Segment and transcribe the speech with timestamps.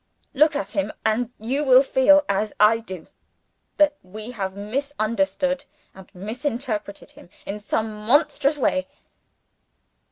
[0.33, 3.05] Look at him and you will feel, as I do,
[3.77, 8.87] that we have misunderstood and misinterpreted him, in some monstrous way."